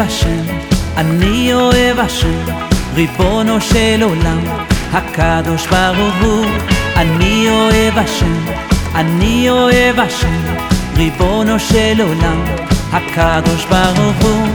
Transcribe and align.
השם, 0.00 0.42
אני 0.96 1.54
אוהב 1.54 1.98
השם, 1.98 2.44
ריבונו 2.94 3.60
של 3.60 4.02
עולם, 4.02 4.40
הקדוש 4.92 5.66
ברוך 5.66 6.14
הוא. 6.22 6.46
אני 6.96 7.46
אוהב 7.50 7.98
השם, 7.98 8.44
אני 8.94 9.50
אוהב 9.50 9.98
השם, 9.98 10.42
ריבונו 10.96 11.58
של 11.58 12.00
עולם, 12.00 12.44
הקדוש 12.92 13.64
ברוך 13.64 14.16
הוא. 14.22 14.46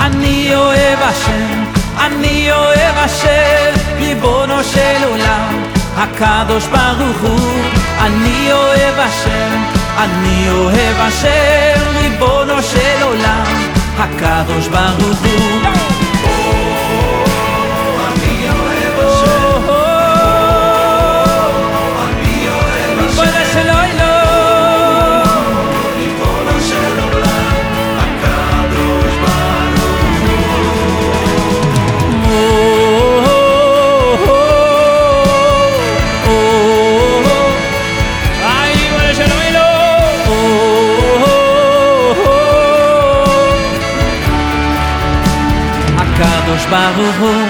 אני 0.00 0.54
אוהב 0.54 0.98
השם, 1.02 1.64
אני 2.00 2.52
אוהב 2.52 2.94
השם, 2.96 3.96
ריבונו 3.98 4.64
של 4.64 5.04
עולם, 5.04 5.62
הקדוש 5.96 6.66
ברוך 6.66 7.20
הוא. 7.22 7.52
אני 8.00 8.52
אוהב 8.52 8.98
השם, 8.98 9.62
אני 9.98 10.50
אוהב 10.50 10.96
השם, 10.98 11.98
ריבונו 11.98 12.62
של 12.62 13.02
עולם, 13.02 13.25
parados 14.36 14.68
barros 14.68 15.16
do 15.20 15.55
הקדוש 46.46 46.64
ברוך 46.66 47.16
הוא 47.18 47.42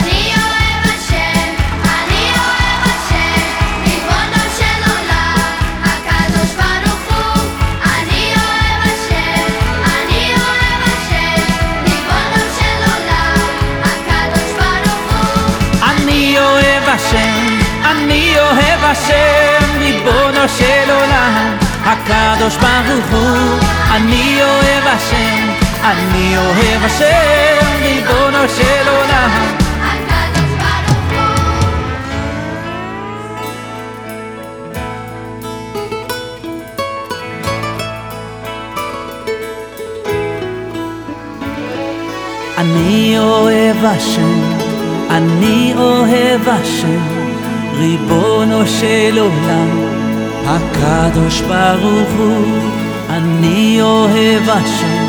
אני 0.00 0.32
אוהב 0.36 0.84
השם, 0.84 1.52
אני 1.84 2.24
אוהב 2.38 2.82
השם, 2.84 3.42
ריבונו 3.84 4.42
של 4.58 4.90
עולם, 4.90 5.36
הקדוש 5.84 6.50
ברוך 6.54 7.16
הוא. 7.16 7.42
אני 7.84 8.34
אוהב 8.36 8.82
השם, 8.84 9.52
אני 9.84 10.32
אוהב 10.34 10.82
השם, 10.86 11.42
ריבונו 11.84 12.44
של 12.58 12.80
עולם, 12.92 13.38
הקדוש 13.84 14.50
ברוך 14.58 15.12
הוא. 15.12 15.90
אני 15.90 16.38
אוהב 16.38 16.88
השם, 16.88 17.58
אני 17.90 18.34
אוהב 18.40 18.84
השם, 18.84 19.78
ריבונו 19.78 20.48
של 20.58 20.90
עולם, 20.90 21.56
הקדוש 21.84 22.56
ברוך 22.56 23.10
הוא. 23.10 23.58
אני 23.90 24.42
אוהב 24.42 24.86
השם, 24.86 25.61
אני 25.84 26.36
אוהב 26.36 26.84
השם, 26.84 27.66
ריבונו 27.82 28.48
של 28.56 28.88
עולם. 28.88 29.30
אני 42.58 43.18
אוהב 43.18 43.84
השם, 43.84 44.40
אני 45.10 45.74
אוהב 45.76 46.48
השם, 46.48 47.02
ריבונו 47.74 48.66
של 48.66 49.18
עולם, 49.18 49.80
הקדוש 50.46 51.40
ברוך 51.40 52.08
הוא. 52.18 52.82
אני 53.10 53.78
אוהב 53.82 54.48
השם, 54.48 55.01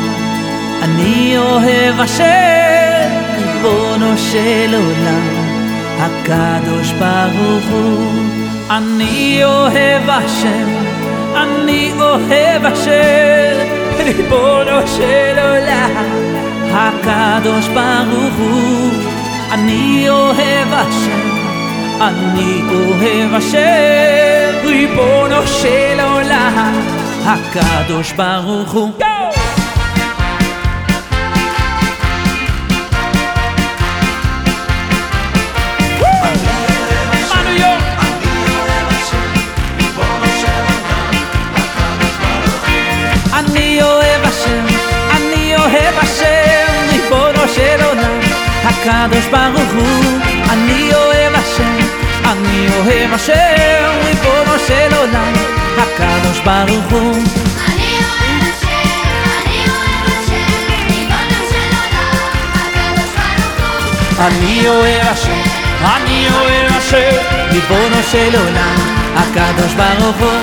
אני 0.83 1.37
אוהב 1.37 1.99
השם, 1.99 3.09
ריבונו 3.37 4.17
של 4.17 4.75
עולם, 4.75 5.49
הקדוש 5.99 6.91
ברוך 6.91 7.65
הוא. 7.71 8.39
אני 8.69 9.43
אוהב 9.43 10.09
השם, 10.09 10.69
אני 11.35 11.91
אוהב 11.99 12.65
השם, 12.65 13.67
ריבונו 13.97 14.87
של 14.87 15.39
עולם, 15.39 16.05
הקדוש 16.71 17.67
ברוך 17.67 18.35
הוא. 18.37 18.91
אני 19.51 20.09
אוהב 20.09 20.67
השם, 20.71 21.29
אני 22.01 22.61
אוהב 22.71 23.33
השם, 23.33 24.67
ריבונו 24.67 25.47
של 25.47 25.99
עולם, 25.99 26.73
הקדוש 27.25 28.11
ברוך 28.11 28.71
הוא. 28.71 29.12
אני 53.13 53.13
אוהב 53.13 53.13
השם, 53.13 53.33
ריבונו 54.05 54.59
של 54.67 54.95
עולם, 54.97 55.33
הקדוש 55.77 56.39
ברוך 56.39 56.91
הוא. 56.91 57.13
אני 64.19 64.67
אוהב 64.67 65.07
השם, 65.11 65.39
אני 65.83 66.27
אוהב 66.29 66.71
השם, 66.77 67.17
ריבונו 67.51 68.03
של 68.11 68.35
עולם, 68.39 68.75
הקדוש 69.15 69.73
ברוך 69.73 70.15
הוא. 70.19 70.41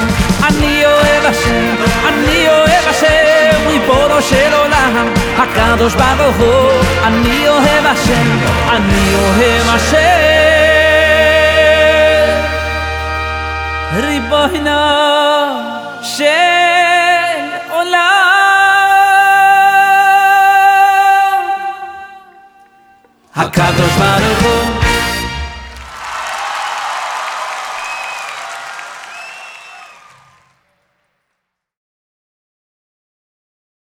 אני 0.49 0.87
אוהב 0.87 1.25
השם, 1.25 1.75
אני 2.09 2.49
אוהב 2.49 2.89
השם, 2.91 3.69
ריבונו 3.69 4.23
של 4.23 4.55
עולם, 4.55 5.15
הקדוש 5.39 5.95
ברוך 5.95 6.37
הוא. 6.37 6.71
אני 7.05 7.49
אוהב 7.49 7.87
השם, 7.87 8.39
אני 8.71 9.15
אוהב 9.15 9.69
השם, 9.69 10.20
Allah'ına 14.42 15.01